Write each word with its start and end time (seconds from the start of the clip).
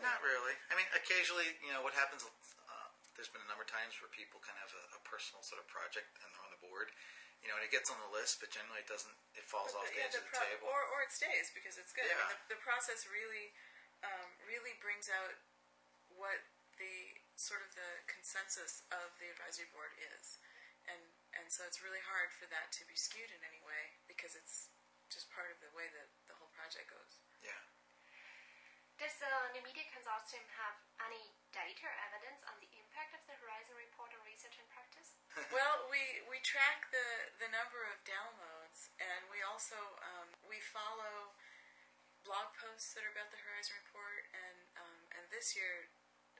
Not 0.00 0.20
really. 0.24 0.56
I 0.72 0.74
mean, 0.76 0.88
occasionally, 0.96 1.46
you 1.60 1.70
know, 1.76 1.84
what 1.84 1.92
happens. 1.92 2.24
Uh, 2.24 2.88
there's 3.16 3.28
been 3.28 3.44
a 3.44 3.50
number 3.52 3.64
of 3.64 3.70
times 3.70 3.96
where 4.00 4.08
people 4.12 4.40
kind 4.40 4.56
of 4.60 4.68
have 4.68 4.74
a, 4.76 4.84
a 4.96 5.00
personal 5.04 5.44
sort 5.44 5.60
of 5.60 5.68
project 5.68 6.08
and 6.24 6.28
they're 6.32 6.44
on 6.44 6.52
the 6.56 6.62
board, 6.64 6.88
you 7.44 7.48
know, 7.52 7.56
and 7.60 7.64
it 7.64 7.72
gets 7.72 7.92
on 7.92 8.00
the 8.00 8.10
list, 8.12 8.40
but 8.40 8.48
generally 8.48 8.80
it 8.80 8.88
doesn't. 8.88 9.12
It 9.36 9.44
falls 9.44 9.76
But 9.76 9.84
off 9.84 9.92
the- 9.92 9.96
the 9.96 10.00
yeah, 10.00 10.08
edge 10.08 10.16
the 10.16 10.24
of 10.24 10.28
the 10.28 10.32
pro- 10.32 10.48
table. 10.48 10.66
Or, 10.72 10.80
or 10.96 10.98
it 11.04 11.12
stays 11.12 11.52
because 11.52 11.76
it's 11.76 11.92
good. 11.92 12.08
I 12.08 12.16
mean, 12.16 12.16
Yeah. 12.16 12.32
the, 12.48 12.56
the 12.56 12.60
process 12.64 13.04
really, 13.12 13.52
um, 14.00 14.28
really 14.48 14.72
brings 14.80 15.12
out 15.12 15.36
what 16.16 16.40
the 16.80 17.20
sort 17.36 17.60
of 17.60 17.70
the 17.76 17.90
consensus 18.08 18.88
of 18.88 19.12
the 19.20 19.28
advisory 19.28 19.68
board 19.72 19.92
is, 20.16 20.40
and 20.88 21.00
and 21.36 21.46
so 21.52 21.60
it's 21.68 21.84
really 21.84 22.00
hard 22.08 22.32
for 22.32 22.48
that 22.48 22.72
to 22.80 22.82
be 22.88 22.96
skewed 22.96 23.28
in 23.30 23.40
any 23.44 23.60
way 23.62 24.00
because 24.08 24.32
it's 24.32 24.72
just 25.12 25.28
part 25.28 25.52
of 25.52 25.60
the 25.60 25.68
way 25.76 25.86
that 25.92 26.08
the 26.26 26.34
whole 26.40 26.48
project 26.56 26.88
goes. 26.88 27.19
Yeah. 29.60 29.68
Does 29.68 29.68
the 29.68 29.76
Media 29.76 29.86
Consortium 29.92 30.46
have 30.56 30.76
any 31.04 31.36
data 31.52 31.84
or 31.84 31.96
evidence 32.08 32.40
on 32.48 32.56
the 32.64 32.70
impact 32.80 33.12
of 33.12 33.20
the 33.28 33.36
Horizon 33.44 33.76
Report 33.76 34.08
on 34.16 34.20
research 34.24 34.56
and 34.56 34.64
practice? 34.72 35.20
well, 35.56 35.84
we 35.92 36.00
we 36.32 36.40
track 36.40 36.88
the 36.88 37.36
the 37.44 37.48
number 37.52 37.84
of 37.92 38.00
downloads, 38.08 38.88
and 38.96 39.28
we 39.28 39.44
also 39.44 39.76
um, 40.00 40.32
we 40.48 40.56
follow 40.72 41.36
blog 42.24 42.52
posts 42.56 42.96
that 42.96 43.04
are 43.04 43.12
about 43.12 43.28
the 43.32 43.40
Horizon 43.44 43.76
Report, 43.84 44.24
and 44.32 44.58
um, 44.80 44.96
and 45.12 45.24
this 45.28 45.52
year 45.52 45.92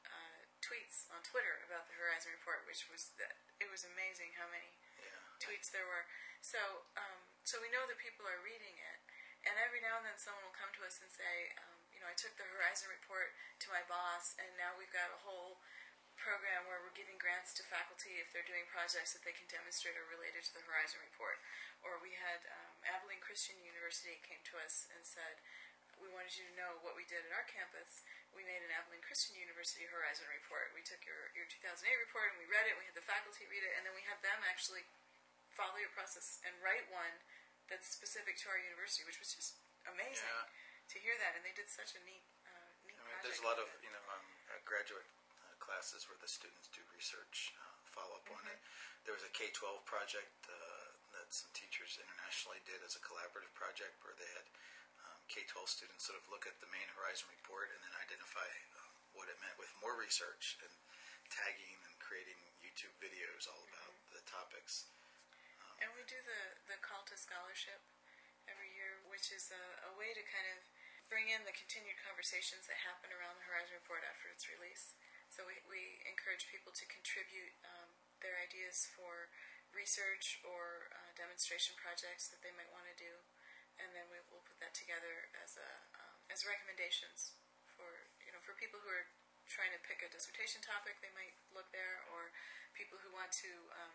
uh, 0.08 0.40
tweets 0.64 1.04
on 1.12 1.20
Twitter 1.20 1.60
about 1.68 1.84
the 1.92 1.96
Horizon 2.00 2.32
Report, 2.32 2.64
which 2.64 2.88
was 2.88 3.12
that 3.20 3.36
it 3.60 3.68
was 3.68 3.84
amazing 3.84 4.32
how 4.40 4.48
many 4.48 4.80
Yeah. 4.96 5.12
tweets 5.44 5.68
there 5.68 5.84
were. 5.84 6.08
So 6.40 6.88
um, 6.96 7.20
so 7.44 7.60
we 7.60 7.68
know 7.68 7.84
that 7.84 8.00
people 8.00 8.24
are 8.24 8.40
reading 8.40 8.80
it, 8.80 8.98
and 9.44 9.60
every 9.60 9.84
now 9.84 10.00
and 10.00 10.08
then 10.08 10.16
someone 10.16 10.44
will 10.48 10.56
come 10.56 10.72
to 10.80 10.88
us 10.88 11.00
and 11.04 11.12
say, 11.12 11.52
um, 11.60 11.79
you 12.00 12.08
know, 12.08 12.16
I 12.16 12.16
took 12.16 12.32
the 12.40 12.48
Horizon 12.48 12.88
Report 12.88 13.28
to 13.60 13.68
my 13.68 13.84
boss, 13.84 14.32
and 14.40 14.48
now 14.56 14.72
we've 14.80 14.88
got 14.88 15.12
a 15.12 15.20
whole 15.20 15.60
program 16.16 16.64
where 16.64 16.80
we're 16.80 16.96
giving 16.96 17.20
grants 17.20 17.52
to 17.60 17.62
faculty 17.68 18.16
if 18.16 18.32
they're 18.32 18.48
doing 18.48 18.64
projects 18.72 19.12
that 19.12 19.20
they 19.20 19.36
can 19.36 19.44
demonstrate 19.52 20.00
are 20.00 20.08
related 20.08 20.40
to 20.48 20.52
the 20.56 20.64
Horizon 20.64 20.96
Report. 21.04 21.36
Or 21.84 22.00
we 22.00 22.16
had 22.16 22.40
um, 22.48 22.72
Abilene 22.88 23.20
Christian 23.20 23.60
University 23.60 24.16
came 24.24 24.40
to 24.48 24.56
us 24.64 24.88
and 24.96 25.04
said, 25.04 25.44
we 26.00 26.08
wanted 26.08 26.32
you 26.40 26.48
to 26.48 26.56
know 26.56 26.80
what 26.80 26.96
we 26.96 27.04
did 27.04 27.20
at 27.20 27.36
our 27.36 27.44
campus. 27.44 28.00
We 28.32 28.48
made 28.48 28.64
an 28.64 28.72
Abilene 28.72 29.04
Christian 29.04 29.36
University 29.36 29.84
Horizon 29.84 30.24
Report. 30.32 30.72
We 30.72 30.80
took 30.80 31.04
your, 31.04 31.28
your 31.36 31.44
2008 31.52 31.84
report 32.00 32.32
and 32.32 32.40
we 32.40 32.48
read 32.48 32.64
it. 32.64 32.80
We 32.80 32.88
had 32.88 32.96
the 32.96 33.04
faculty 33.04 33.44
read 33.44 33.60
it, 33.60 33.76
and 33.76 33.84
then 33.84 33.92
we 33.92 34.00
had 34.08 34.16
them 34.24 34.40
actually 34.48 34.88
follow 35.52 35.76
your 35.76 35.92
process 35.92 36.40
and 36.48 36.56
write 36.64 36.88
one 36.88 37.20
that's 37.68 37.92
specific 37.92 38.40
to 38.40 38.48
our 38.48 38.56
university, 38.56 39.04
which 39.04 39.20
was 39.20 39.36
just 39.36 39.60
amazing 39.84 40.24
Yeah. 40.24 40.48
To 40.90 40.96
hear 40.98 41.14
that. 41.22 41.38
And 41.38 41.42
they 41.46 41.54
did 41.54 41.70
such 41.70 41.94
a 41.94 42.00
neat, 42.02 42.24
uh, 42.46 42.50
neat 42.86 42.94
I 42.98 43.02
mean, 43.02 43.14
project. 43.14 43.22
there's 43.26 43.42
a 43.42 43.46
lot 43.46 43.58
of 43.62 43.66
it. 43.70 43.78
you 43.82 43.92
know 43.94 44.02
um, 44.10 44.24
uh, 44.50 44.58
graduate 44.66 45.06
uh, 45.38 45.54
classes 45.62 46.06
where 46.10 46.18
the 46.18 46.28
students 46.30 46.66
do 46.74 46.82
research, 46.94 47.54
uh, 47.58 47.62
follow 47.90 48.18
up 48.18 48.26
on 48.30 48.42
it. 48.50 48.58
Mm-hmm. 48.58 49.06
There 49.08 49.14
was 49.16 49.24
a 49.24 49.32
K-12 49.32 49.80
project 49.88 50.34
uh, 50.50 50.86
that 51.16 51.30
some 51.32 51.48
teachers 51.56 51.96
internationally 51.96 52.60
did 52.68 52.82
as 52.84 52.94
a 52.98 53.02
collaborative 53.02 53.50
project 53.56 53.96
where 54.04 54.12
they 54.18 54.28
had 54.36 54.46
um, 55.08 55.18
K-12 55.32 55.66
students 55.70 56.04
sort 56.04 56.20
of 56.20 56.26
look 56.28 56.44
at 56.44 56.58
the 56.60 56.68
main 56.68 56.86
Horizon 56.98 57.30
report 57.32 57.72
and 57.72 57.80
then 57.80 57.94
identify 57.96 58.44
um, 58.76 58.92
what 59.16 59.26
it 59.32 59.38
meant 59.40 59.56
with 59.56 59.72
more 59.80 59.96
research 59.96 60.60
and 60.60 60.72
tagging 61.32 61.78
and 61.88 61.94
creating 62.02 62.36
YouTube 62.60 62.92
videos 63.00 63.46
all 63.48 63.62
about 63.70 63.78
Mm-hmm. 63.90 64.12
the 64.18 64.22
topics. 64.26 64.90
And 65.80 65.88
we 65.96 66.02
do 66.04 66.18
the, 66.26 66.42
the 66.68 66.78
call 66.82 67.06
to 67.08 67.16
scholarship 67.16 67.78
every 68.50 68.68
year, 68.74 69.00
which 69.08 69.30
is 69.32 69.48
a, 69.54 69.64
a 69.88 69.92
way 69.96 70.10
to 70.12 70.22
kind 70.28 70.44
of 70.50 70.58
bring 71.10 71.26
in 71.26 71.42
the 71.42 71.52
continued 71.52 71.98
conversations 72.06 72.70
that 72.70 72.86
happen 72.86 73.10
around 73.10 73.34
the 73.42 73.46
Horizon 73.50 73.74
Report 73.82 74.06
after 74.06 74.30
its 74.30 74.46
release. 74.46 74.94
So 75.26 75.42
we, 75.42 75.58
we 75.66 75.98
encourage 76.06 76.46
people 76.46 76.70
to 76.70 76.86
contribute 76.86 77.54
um, 77.66 77.90
their 78.22 78.38
ideas 78.38 78.86
for 78.94 79.26
research 79.74 80.38
or 80.46 80.90
uh, 80.94 81.10
demonstration 81.18 81.74
projects 81.78 82.30
that 82.30 82.42
they 82.46 82.54
might 82.54 82.70
want 82.70 82.86
to 82.90 82.96
do, 82.98 83.10
and 83.82 83.90
then 83.94 84.06
we 84.10 84.22
will 84.30 84.42
put 84.46 84.58
that 84.62 84.74
together 84.74 85.30
as 85.38 85.58
a 85.58 85.70
um, 85.98 86.16
as 86.30 86.46
recommendations 86.46 87.38
for 87.74 88.10
you 88.22 88.34
know 88.34 88.42
for 88.42 88.58
people 88.58 88.82
who 88.82 88.90
are 88.90 89.06
trying 89.46 89.74
to 89.74 89.82
pick 89.82 90.02
a 90.02 90.10
dissertation 90.10 90.62
topic, 90.62 90.98
they 91.02 91.14
might 91.14 91.34
look 91.50 91.70
there, 91.74 92.06
or 92.14 92.30
people 92.74 92.98
who 93.02 93.10
want 93.14 93.30
to 93.34 93.50
um, 93.78 93.94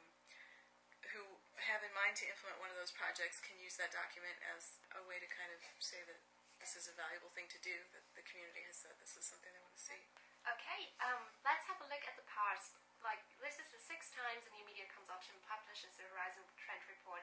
who 1.11 1.23
have 1.59 1.83
in 1.83 1.91
mind 1.95 2.15
to 2.19 2.27
implement 2.27 2.59
one 2.59 2.71
of 2.71 2.79
those 2.79 2.95
projects 2.95 3.43
can 3.43 3.55
use 3.59 3.75
that 3.79 3.91
document 3.91 4.35
as 4.55 4.79
a 4.95 5.03
way 5.03 5.19
to 5.19 5.27
kind 5.27 5.51
of 5.51 5.59
say 5.79 5.99
that 6.07 6.19
this 6.65 6.81
is 6.81 6.89
a 6.89 6.97
valuable 6.97 7.29
thing 7.37 7.45
to 7.45 7.61
do, 7.61 7.77
that 7.93 8.01
the 8.17 8.25
community 8.25 8.65
has 8.65 8.73
said 8.73 8.97
this 8.97 9.13
is 9.13 9.21
something 9.21 9.53
they 9.53 9.61
want 9.61 9.77
to 9.77 9.85
see. 9.85 10.01
Okay, 10.49 10.97
um, 10.97 11.29
let's 11.45 11.61
have 11.69 11.77
a 11.77 11.85
look 11.85 12.01
at 12.09 12.17
the 12.17 12.25
past. 12.25 12.81
Like, 13.05 13.21
this 13.37 13.61
is 13.61 13.69
the 13.69 13.77
sixth 13.77 14.17
time 14.17 14.41
the 14.41 14.49
New 14.49 14.65
Media 14.65 14.89
Consortium 14.89 15.37
publishes 15.45 15.93
the 15.93 16.09
Horizon 16.09 16.41
Trend 16.57 16.81
Report. 16.89 17.21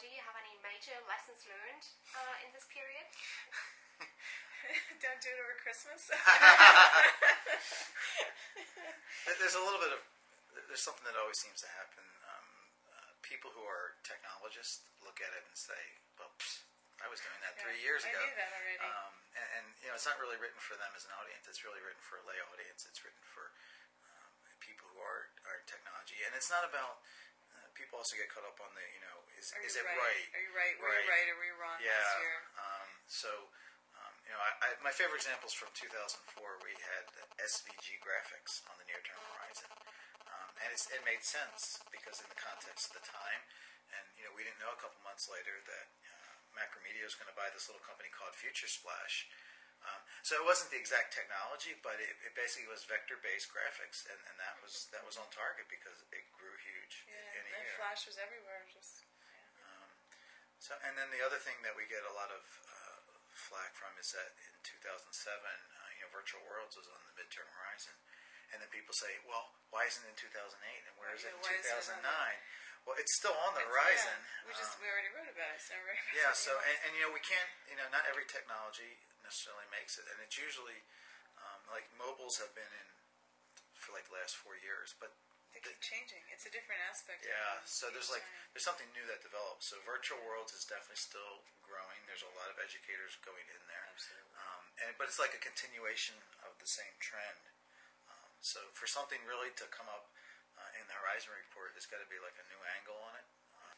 Do 0.00 0.08
you 0.08 0.24
have 0.24 0.32
any 0.32 0.56
major 0.64 0.96
lessons 1.04 1.44
learned 1.44 1.84
uh, 2.16 2.40
in 2.40 2.56
this 2.56 2.64
period? 2.72 3.04
Don't 5.04 5.20
do 5.20 5.28
it 5.28 5.44
over 5.44 5.60
Christmas. 5.60 6.08
There's 9.28 9.60
a 9.60 9.62
little 9.64 9.84
bit 9.84 9.92
of 9.92 10.00
there's 10.72 10.80
something 10.80 11.04
that 11.04 11.20
always 11.20 11.36
seems 11.36 11.60
to 11.66 11.70
happen. 11.76 12.06
Um, 12.24 12.48
uh, 12.94 13.10
people 13.20 13.52
who 13.52 13.60
are 13.60 14.00
technologists 14.06 14.86
look 15.02 15.18
at 15.18 15.34
it 15.34 15.42
and 15.42 15.58
say, 15.58 15.98
"Well, 16.14 16.30
pfft, 16.38 16.69
I 17.00 17.08
was 17.08 17.20
doing 17.24 17.40
that 17.42 17.56
three 17.56 17.80
years 17.80 18.04
I 18.04 18.12
ago." 18.12 18.20
knew 18.22 18.34
that 18.36 18.50
already. 18.52 18.76
Um, 18.84 19.12
and, 19.36 19.48
and 19.60 19.66
you 19.80 19.88
know, 19.88 19.96
it's 19.96 20.04
not 20.08 20.20
really 20.20 20.36
written 20.36 20.60
for 20.60 20.76
them 20.76 20.92
as 20.94 21.04
an 21.08 21.12
audience. 21.16 21.48
It's 21.48 21.64
really 21.64 21.80
written 21.80 22.00
for 22.04 22.20
a 22.20 22.24
lay 22.28 22.36
audience. 22.52 22.84
It's 22.84 23.00
written 23.02 23.22
for 23.24 23.50
um, 24.04 24.30
people 24.60 24.86
who 24.92 25.00
are 25.00 25.32
are 25.48 25.56
in 25.60 25.66
technology, 25.66 26.20
and 26.28 26.32
it's 26.36 26.50
not 26.52 26.64
about. 26.68 27.00
Uh, 27.50 27.66
people 27.74 27.98
also 27.98 28.14
get 28.14 28.30
caught 28.30 28.46
up 28.46 28.60
on 28.62 28.70
the 28.78 28.84
you 28.94 29.02
know 29.02 29.16
is 29.34 29.50
Are 29.56 29.62
is 29.64 29.74
you 29.74 29.82
it 29.82 29.90
right? 29.90 29.98
Are 29.98 30.42
you 30.44 30.52
right? 30.54 30.74
Were 30.78 30.86
you 30.86 31.02
Right. 31.02 31.08
right 31.10 31.26
or 31.32 31.36
were 31.40 31.48
you 31.50 31.56
wrong 31.58 31.78
yeah. 31.82 31.98
Um, 32.54 32.88
so, 33.10 33.30
um, 33.98 34.12
you 34.22 34.30
know, 34.30 34.38
I, 34.38 34.50
I, 34.62 34.68
my 34.86 34.94
favorite 34.94 35.18
examples 35.18 35.50
from 35.50 35.74
2004, 35.74 36.62
we 36.62 36.78
had 36.78 37.10
SVG 37.42 37.98
graphics 38.06 38.62
on 38.70 38.78
the 38.78 38.86
near-term 38.86 39.18
horizon, 39.34 39.66
um, 40.30 40.50
and 40.62 40.70
it's, 40.70 40.86
it 40.94 41.02
made 41.02 41.26
sense 41.26 41.82
because 41.90 42.22
in 42.22 42.30
the 42.30 42.38
context 42.38 42.94
of 42.94 43.02
the 43.02 43.06
time, 43.10 43.42
and 43.98 44.06
you 44.14 44.22
know, 44.22 44.32
we 44.38 44.46
didn't 44.46 44.62
know 44.62 44.70
a 44.70 44.78
couple 44.78 45.02
months 45.02 45.26
later 45.26 45.58
that 45.66 45.86
Macromedia 46.56 47.04
was 47.06 47.14
going 47.16 47.30
to 47.30 47.36
buy 47.38 47.48
this 47.54 47.66
little 47.70 47.82
company 47.82 48.10
called 48.12 48.34
Future 48.36 48.68
Splash. 48.68 49.28
Um, 49.80 50.00
so 50.20 50.36
it 50.36 50.44
wasn't 50.44 50.68
the 50.68 50.76
exact 50.76 51.16
technology, 51.16 51.72
but 51.80 51.96
it, 51.96 52.12
it 52.20 52.36
basically 52.36 52.68
was 52.68 52.84
vector-based 52.84 53.48
graphics, 53.48 54.04
and, 54.04 54.20
and 54.28 54.36
that 54.36 54.60
was 54.60 54.92
that 54.92 55.00
was 55.08 55.16
on 55.16 55.24
target 55.32 55.72
because 55.72 56.04
it 56.04 56.24
grew 56.36 56.52
huge 56.60 57.08
Yeah, 57.08 57.40
in 57.40 57.48
and. 57.48 57.80
Flash 57.80 58.04
was 58.04 58.20
everywhere. 58.20 58.68
Just 58.68 59.08
So, 60.60 60.76
and 60.84 60.92
then 61.00 61.08
the 61.08 61.24
other 61.24 61.40
thing 61.40 61.56
that 61.64 61.72
we 61.72 61.88
get 61.88 62.04
a 62.04 62.12
lot 62.12 62.28
of 62.28 62.44
uh, 62.68 63.00
flack 63.32 63.72
from 63.72 63.96
is 63.96 64.12
that 64.12 64.36
in 64.44 64.52
2007, 64.60 65.08
uh, 65.08 65.88
you 65.96 66.04
know, 66.04 66.12
Virtual 66.12 66.44
Worlds 66.44 66.76
was 66.76 66.84
on 66.92 67.00
the 67.08 67.16
midterm 67.16 67.48
horizon, 67.48 67.96
and 68.52 68.60
then 68.60 68.68
people 68.68 68.92
say, 68.92 69.08
"Well, 69.24 69.56
why 69.72 69.88
isn't 69.88 70.04
it 70.04 70.12
in 70.12 70.18
2008? 70.20 70.60
And 70.60 70.94
where 71.00 71.16
is 71.16 71.24
Yeah, 71.24 71.32
it 71.32 71.40
in 71.40 71.40
why 71.40 71.56
isn't 71.56 71.72
it 71.72 72.04
on 72.04 72.04
2009?" 72.04 72.36
Well, 72.88 72.96
it's 72.98 73.14
still 73.16 73.36
on 73.46 73.54
the 73.54 73.62
It's- 73.64 73.72
horizon. 73.72 74.18
Yeah, 74.24 74.48
we 74.48 74.52
just 74.56 74.74
Um, 74.76 74.82
we 74.82 74.86
already 74.90 75.12
wrote 75.14 75.28
about 75.30 75.52
it. 75.54 75.60
So 75.62 75.74
yeah. 76.16 76.32
So, 76.32 76.52
and, 76.58 76.76
and 76.84 76.90
you 76.96 77.02
know, 77.06 77.12
we 77.12 77.20
can't. 77.22 77.50
You 77.68 77.76
know, 77.76 77.88
not 77.92 78.06
every 78.06 78.24
technology 78.26 78.98
necessarily 79.22 79.66
makes 79.70 79.98
it, 80.00 80.08
and 80.10 80.18
it's 80.24 80.36
usually 80.40 80.82
um, 81.38 81.60
like 81.70 81.86
mobiles 81.96 82.38
have 82.42 82.52
been 82.56 82.68
in 82.72 82.88
for 83.78 83.92
like 83.96 84.08
the 84.10 84.16
last 84.16 84.36
four 84.36 84.56
years, 84.58 84.92
but 85.00 85.12
they 85.54 85.60
keep 85.62 85.80
changing. 85.80 86.22
It's 86.30 86.46
a 86.46 86.52
different 86.52 86.80
aspect. 86.88 87.24
yeah, 87.26 87.62
so 87.66 87.90
there's 87.90 88.10
like 88.10 88.22
time. 88.22 88.50
there's 88.54 88.64
something 88.66 88.86
new 88.92 89.06
that 89.08 89.22
develops. 89.22 89.66
So 89.70 89.78
virtual 89.82 90.18
worlds 90.22 90.52
is 90.52 90.64
definitely 90.68 91.00
still 91.00 91.42
growing. 91.64 91.98
There's 92.06 92.22
a 92.26 92.32
lot 92.38 92.50
of 92.50 92.58
educators 92.58 93.16
going 93.22 93.46
in 93.50 93.62
there, 93.70 93.86
Absolutely. 93.94 94.34
um, 94.38 94.62
and 94.84 94.90
but 94.98 95.06
it's 95.10 95.18
like 95.18 95.34
a 95.34 95.42
continuation 95.42 96.18
of 96.46 96.58
the 96.58 96.66
same 96.70 96.94
trend. 97.02 97.50
Um, 98.10 98.30
so 98.42 98.60
for 98.74 98.86
something 98.86 99.22
really 99.26 99.50
to 99.58 99.66
come 99.70 99.86
up 99.90 100.10
the 100.90 100.98
Horizon 100.98 101.30
report, 101.38 101.70
there's 101.70 101.86
got 101.86 102.02
to 102.02 102.10
be 102.10 102.18
like 102.18 102.34
a 102.42 102.46
new 102.50 102.58
angle 102.74 102.98
on 102.98 103.14
it. 103.14 103.26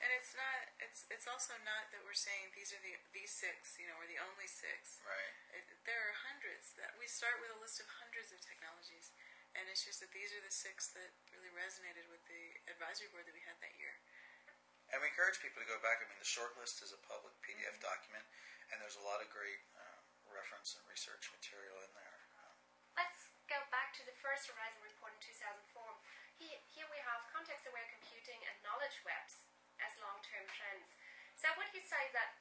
And 0.03 0.11
it's 0.19 0.35
not. 0.35 0.67
It's 0.83 1.07
it's 1.15 1.31
also 1.31 1.55
not 1.63 1.87
that 1.95 2.03
we're 2.03 2.17
saying 2.17 2.51
these 2.59 2.75
are 2.75 2.83
the 2.83 2.99
these 3.15 3.31
six. 3.31 3.79
You 3.79 3.87
know, 3.87 3.95
we're 4.03 4.11
the 4.11 4.19
only 4.19 4.51
six. 4.51 4.99
Right. 5.07 5.31
It, 5.55 5.63
there 5.87 6.11
are 6.11 6.17
hundreds. 6.27 6.75
That 6.75 6.91
we 6.99 7.07
start 7.07 7.39
with 7.39 7.55
a 7.55 7.61
list 7.63 7.79
of 7.79 7.87
hundreds 8.03 8.35
of 8.35 8.43
technologies, 8.43 9.15
and 9.55 9.63
it's 9.71 9.87
just 9.87 10.03
that 10.03 10.11
these 10.11 10.35
are 10.35 10.43
the 10.43 10.51
six 10.51 10.91
that 10.99 11.15
really 11.31 11.55
resonated 11.55 12.11
with 12.11 12.19
the 12.27 12.43
advisory 12.67 13.15
board 13.15 13.31
that 13.31 13.37
we 13.37 13.47
had 13.47 13.55
that 13.63 13.79
year. 13.79 13.95
And 14.91 14.99
we 14.99 15.07
encourage 15.07 15.39
people 15.39 15.63
to 15.63 15.71
go 15.71 15.79
back. 15.87 16.03
I 16.03 16.11
mean, 16.11 16.19
the 16.19 16.27
short 16.27 16.59
list 16.59 16.83
is 16.83 16.91
a 16.91 16.99
public 17.07 17.39
PDF 17.39 17.79
document, 17.79 18.27
and 18.75 18.83
there's 18.83 18.99
a 18.99 19.07
lot 19.07 19.23
of 19.23 19.31
great 19.31 19.63
uh, 19.79 20.03
reference 20.35 20.75
and 20.75 20.83
research 20.91 21.31
material 21.31 21.79
in 21.79 21.93
there. 21.95 22.19
Um, 22.43 22.59
Let's 22.99 23.31
go 23.47 23.63
back 23.71 23.95
to 23.97 24.03
the 24.03 24.17
first 24.19 24.51
Horizon 24.51 24.83
report 24.83 25.15
in 25.15 25.23
2004. 25.31 25.63
Here, 26.43 26.59
here 26.75 26.89
we 26.91 26.99
have 27.07 27.23
context-aware 27.31 27.87
computing 27.89 28.41
and 28.51 28.57
knowledge 28.67 28.99
webs 29.07 29.47
as 29.81 29.93
long-term 30.01 30.47
trends. 30.53 30.97
You 31.73 31.81
say 31.81 32.05
that 32.13 32.37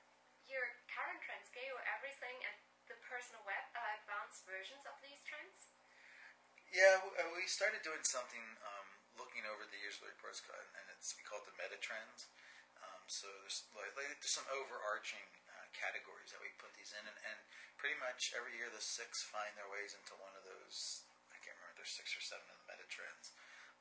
your 0.51 0.67
current 0.91 1.23
trends, 1.23 1.47
Geo, 1.55 1.79
everything 1.87 2.35
and 2.43 2.55
the 2.91 2.99
personal 3.07 3.39
web 3.47 3.63
are 3.79 3.95
advanced 4.03 4.43
versions 4.43 4.83
of 4.83 4.99
these 4.99 5.23
trends? 5.23 5.71
Yeah, 6.67 6.99
uh, 7.15 7.31
we 7.31 7.47
started 7.47 7.79
doing 7.79 8.03
something, 8.03 8.43
um, 8.59 8.87
looking 9.15 9.47
over 9.47 9.63
the 9.63 9.79
years 9.79 10.03
reports, 10.03 10.43
co- 10.43 10.55
and 10.55 10.85
it's 10.91 11.15
we 11.15 11.23
the 11.47 11.55
meta 11.55 11.79
trends. 11.79 12.27
Um, 12.83 13.03
so 13.07 13.31
there's 13.47 13.63
like, 13.71 13.95
there's 14.19 14.35
some 14.35 14.47
overarching 14.51 15.23
uh, 15.47 15.67
categories 15.71 16.35
that 16.35 16.43
we 16.43 16.51
put 16.59 16.75
these 16.75 16.91
in, 16.91 17.03
and, 17.07 17.15
and 17.31 17.39
pretty 17.79 17.95
much 18.03 18.35
every 18.35 18.59
year 18.59 18.67
the 18.67 18.83
six 18.83 19.23
find 19.23 19.55
their 19.55 19.71
ways 19.71 19.95
into 19.95 20.11
one 20.19 20.35
of 20.35 20.43
those. 20.43 21.07
I 21.31 21.39
can't 21.39 21.55
remember. 21.55 21.79
If 21.79 21.87
there's 21.87 21.95
six 21.95 22.11
or 22.19 22.23
seven 22.23 22.43
of 22.51 22.59
the 22.59 22.67
meta 22.67 22.87
trends. 22.91 23.31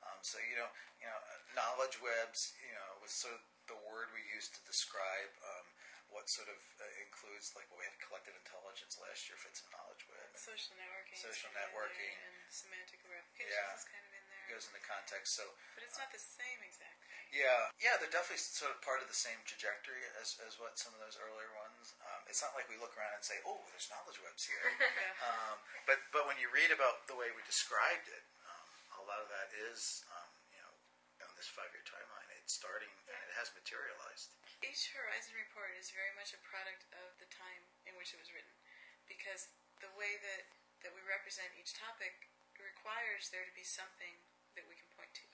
Um, 0.07 0.23
so 0.23 0.39
you 0.39 0.55
know, 0.55 0.71
you 1.03 1.11
know, 1.11 1.19
uh, 1.19 1.43
knowledge 1.59 1.99
webs. 1.99 2.55
You 2.63 2.71
know, 2.71 3.03
was 3.03 3.11
sort 3.11 3.35
of 3.35 3.43
the 3.71 3.79
word 3.87 4.11
we 4.13 4.23
used 4.35 4.53
to 4.59 4.63
describe 4.67 5.31
um, 5.47 5.67
what 6.11 6.27
sort 6.27 6.51
of 6.51 6.59
uh, 6.83 6.85
includes 7.07 7.55
like 7.55 7.71
what 7.71 7.79
we 7.79 7.87
had 7.87 7.95
collective 8.03 8.35
intelligence 8.35 8.99
last 8.99 9.31
year 9.31 9.39
fits 9.39 9.63
in 9.63 9.71
knowledge 9.71 10.03
web. 10.11 10.19
and 10.27 10.35
Social 10.35 10.75
networking. 10.75 11.15
Social 11.23 11.49
kind 11.55 11.71
of 11.71 11.71
in 11.71 11.79
there, 11.79 11.87
networking. 11.87 12.15
and 12.27 12.35
semantic 12.51 12.99
replications 13.07 13.55
Yeah. 13.55 13.79
is 13.79 13.87
kind 13.87 14.03
of 14.03 14.13
in 14.19 14.25
there. 14.27 14.43
it 14.43 14.51
goes 14.51 14.67
into 14.67 14.83
context. 14.83 15.31
So 15.39 15.47
But 15.79 15.87
it's 15.87 15.95
not 16.03 16.11
the 16.11 16.19
same 16.19 16.59
exactly. 16.67 17.07
yeah, 17.31 17.71
yeah, 17.79 17.95
they're 18.03 18.11
definitely 18.11 18.43
sort 18.43 18.75
of 18.75 18.83
part 18.83 18.99
of 18.99 19.07
the 19.07 19.15
same 19.15 19.39
trajectory 19.47 20.03
as, 20.19 20.35
as 20.43 20.59
what 20.59 20.75
some 20.75 20.91
of 20.91 20.99
those 20.99 21.15
earlier 21.15 21.55
ones. 21.55 21.95
Um, 22.03 22.27
it's 22.27 22.43
not 22.43 22.59
like 22.59 22.67
we 22.67 22.75
look 22.75 22.99
around 22.99 23.15
and 23.15 23.23
say, 23.23 23.39
"Oh, 23.47 23.63
there's 23.71 23.87
knowledge 23.87 24.19
webs 24.19 24.43
here." 24.51 24.67
Yeah. 24.67 25.15
um, 25.31 25.63
but 25.87 26.03
but 26.11 26.27
when 26.27 26.43
you 26.43 26.51
read 26.51 26.75
about 26.75 27.07
the 27.07 27.15
way 27.15 27.31
we 27.31 27.47
described 27.47 28.11
it, 28.11 28.27
um, 28.51 28.67
a 28.99 29.03
lot 29.07 29.23
of 29.23 29.31
that 29.31 29.55
is 29.71 30.03
um, 30.11 30.31
you 30.51 30.59
know 30.59 30.75
on 31.23 31.31
this 31.39 31.47
five 31.47 31.71
year 31.71 31.87
timeline. 31.87 32.10
Starting 32.51 32.91
and 33.07 33.15
it 33.31 33.39
has 33.39 33.55
materialized. 33.55 34.35
Each 34.59 34.91
Horizon 34.91 35.39
report 35.39 35.71
is 35.79 35.95
very 35.95 36.11
much 36.19 36.35
a 36.35 36.43
product 36.43 36.83
of 36.99 37.15
the 37.23 37.31
time 37.31 37.63
in 37.87 37.95
which 37.95 38.11
it 38.11 38.19
was 38.19 38.35
written, 38.35 38.51
because 39.07 39.55
the 39.79 39.95
way 39.95 40.19
that, 40.19 40.51
that 40.83 40.91
we 40.91 40.99
represent 41.07 41.55
each 41.55 41.79
topic 41.79 42.27
requires 42.59 43.31
there 43.31 43.47
to 43.47 43.55
be 43.55 43.63
something 43.63 44.19
that 44.59 44.67
we 44.67 44.75
can 44.75 44.91
point 44.99 45.15
to. 45.23 45.31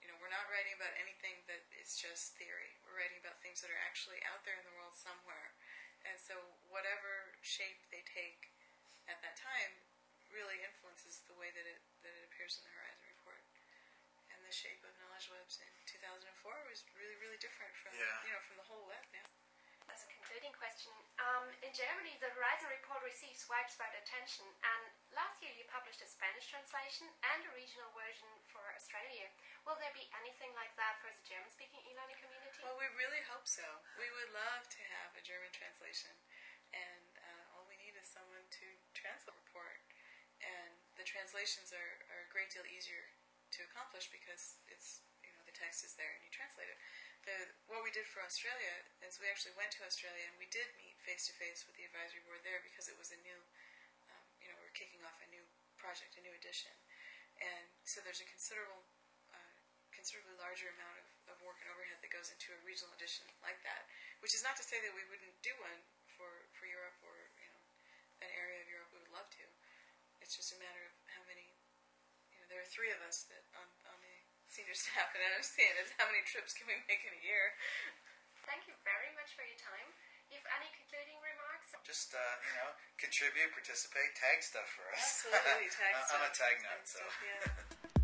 You 0.00 0.08
know, 0.08 0.16
we're 0.24 0.32
not 0.32 0.48
writing 0.48 0.72
about 0.72 0.96
anything 0.96 1.44
that 1.52 1.68
is 1.76 2.00
just 2.00 2.40
theory. 2.40 2.80
We're 2.80 2.96
writing 2.96 3.20
about 3.20 3.44
things 3.44 3.60
that 3.60 3.68
are 3.68 3.84
actually 3.84 4.24
out 4.24 4.40
there 4.48 4.56
in 4.56 4.64
the 4.64 4.72
world 4.72 4.96
somewhere. 4.96 5.52
And 6.00 6.16
so, 6.16 6.56
whatever 6.72 7.36
shape 7.44 7.84
they 7.92 8.00
take 8.08 8.56
at 9.04 9.20
that 9.20 9.36
time 9.36 9.84
really 10.32 10.64
influences 10.64 11.20
the 11.28 11.36
way 11.36 11.52
that 11.52 11.68
it 11.68 11.84
that 12.00 12.16
it 12.16 12.24
appears 12.24 12.56
in 12.56 12.64
the 12.64 12.72
Horizon 12.72 12.87
the 14.48 14.56
shape 14.56 14.80
of 14.80 14.96
knowledge 14.96 15.28
webs 15.28 15.60
in 15.60 15.68
2004 15.84 16.24
was 16.72 16.80
really, 16.96 17.20
really 17.20 17.36
different 17.36 17.68
from 17.84 17.92
Yeah. 17.92 18.08
you 18.24 18.32
know 18.32 18.40
from 18.48 18.56
the 18.56 18.64
whole 18.64 18.88
web 18.88 19.04
now. 19.12 19.28
As 19.92 20.04
a 20.04 20.08
concluding 20.08 20.52
question, 20.56 20.92
um, 21.20 21.52
in 21.60 21.72
Germany, 21.76 22.16
the 22.16 22.32
Horizon 22.32 22.72
report 22.72 23.04
receives 23.04 23.44
widespread 23.48 23.92
attention, 23.92 24.48
and 24.64 24.82
last 25.12 25.36
year 25.44 25.52
you 25.52 25.68
published 25.68 26.00
a 26.00 26.08
Spanish 26.08 26.48
translation 26.48 27.12
and 27.24 27.44
a 27.44 27.52
regional 27.52 27.92
version 27.92 28.28
for 28.48 28.64
Australia. 28.72 29.28
Will 29.68 29.76
there 29.76 29.92
be 29.92 30.08
anything 30.16 30.52
like 30.56 30.72
that 30.80 30.96
for 31.04 31.12
the 31.12 31.24
German-speaking 31.28 31.84
e-learning 31.84 32.16
community? 32.16 32.60
Well, 32.64 32.76
we 32.80 32.88
really 32.96 33.20
hope 33.28 33.44
so. 33.44 33.64
We 34.00 34.08
would 34.12 34.32
love 34.32 34.64
to 34.68 34.82
have 34.96 35.12
a 35.16 35.20
German 35.24 35.52
translation, 35.52 36.12
and 36.72 37.12
uh, 37.20 37.52
all 37.56 37.64
we 37.68 37.76
need 37.76 37.96
is 38.00 38.08
someone 38.08 38.48
to 38.48 38.66
translate 38.96 39.28
the 39.28 39.36
report. 39.44 39.80
And 40.40 40.72
the 40.96 41.04
translations 41.04 41.72
are, 41.72 42.00
are 42.12 42.24
a 42.24 42.28
great 42.32 42.48
deal 42.52 42.64
easier 42.64 43.12
to 43.54 43.60
accomplish 43.68 44.08
because 44.12 44.60
it's 44.68 45.00
you 45.24 45.32
know 45.32 45.42
the 45.48 45.56
text 45.56 45.84
is 45.84 45.96
there 45.96 46.12
and 46.12 46.20
you 46.24 46.30
translate 46.32 46.68
it. 46.68 46.78
The 47.24 47.36
what 47.68 47.84
we 47.84 47.92
did 47.92 48.06
for 48.08 48.22
Australia 48.24 48.86
is 49.04 49.20
we 49.20 49.28
actually 49.28 49.56
went 49.56 49.74
to 49.76 49.84
Australia 49.84 50.24
and 50.28 50.36
we 50.36 50.48
did 50.48 50.68
meet 50.76 50.96
face 51.02 51.26
to 51.28 51.34
face 51.36 51.64
with 51.64 51.74
the 51.76 51.84
advisory 51.88 52.22
board 52.24 52.44
there 52.44 52.60
because 52.62 52.86
it 52.86 52.96
was 52.96 53.10
a 53.10 53.20
new 53.24 53.40
um, 54.12 54.26
you 54.38 54.48
know 54.48 54.56
we're 54.60 54.74
kicking 54.76 55.02
off 55.04 55.18
a 55.24 55.28
new 55.28 55.44
project, 55.76 56.18
a 56.18 56.22
new 56.22 56.34
edition, 56.34 56.72
and 57.42 57.66
so 57.82 57.98
there's 58.02 58.22
a 58.22 58.28
considerable 58.28 58.86
uh, 59.34 59.54
considerably 59.90 60.38
larger 60.38 60.70
amount 60.78 60.94
of, 61.02 61.34
of 61.34 61.36
work 61.42 61.58
and 61.58 61.66
overhead 61.74 61.98
that 61.98 62.14
goes 62.14 62.30
into 62.30 62.54
a 62.54 62.60
regional 62.62 62.94
edition 62.94 63.26
like 63.42 63.58
that. 63.66 63.90
Which 64.22 64.30
is 64.30 64.46
not 64.46 64.54
to 64.58 64.64
say 64.66 64.78
that 64.78 64.94
we 64.94 65.02
wouldn't 65.10 65.34
do 65.42 65.50
one 65.58 65.82
for, 66.06 66.46
for 66.54 66.70
Europe 66.70 66.98
or 67.02 67.14
you 67.38 67.50
know 67.50 67.58
an 68.22 68.30
area 68.34 68.62
of 68.62 68.70
Europe 68.70 68.94
we 68.94 69.02
would 69.02 69.14
love 69.14 69.26
to. 69.38 69.44
It's 70.22 70.38
just 70.38 70.54
a 70.54 70.58
matter 70.62 70.86
of 70.86 70.94
how 71.10 71.22
many. 71.26 71.50
You 72.30 72.37
know, 72.37 72.37
there 72.48 72.64
are 72.64 72.70
three 72.72 72.88
of 72.92 73.00
us 73.04 73.28
that 73.28 73.44
on, 73.56 73.68
on 73.88 73.96
the 74.00 74.16
senior 74.48 74.74
staff, 74.82 75.12
and 75.12 75.20
I 75.20 75.28
understand 75.36 75.76
is 75.80 75.92
how 76.00 76.08
many 76.08 76.24
trips 76.24 76.56
can 76.56 76.68
we 76.68 76.76
make 76.88 77.04
in 77.04 77.12
a 77.12 77.22
year? 77.22 77.54
Thank 78.48 78.64
you 78.64 78.74
very 78.80 79.12
much 79.12 79.36
for 79.36 79.44
your 79.44 79.60
time. 79.60 79.88
You 80.32 80.40
have 80.40 80.48
any 80.60 80.68
concluding 80.76 81.20
remarks? 81.24 81.72
Just 81.84 82.12
uh, 82.12 82.20
you 82.44 82.52
know, 82.60 82.70
contribute, 83.00 83.48
participate, 83.52 84.12
tag 84.16 84.44
stuff 84.44 84.68
for 84.72 84.84
us. 84.92 85.24
Absolutely, 85.24 85.68
tag 85.80 85.94
stuff. 86.04 86.20
I'm 86.20 86.28
a 86.28 86.32
tag 86.32 86.56
and 86.60 86.68
nut, 86.68 86.84
so. 86.84 87.00
stuff, 87.00 87.16
yeah. 87.24 87.97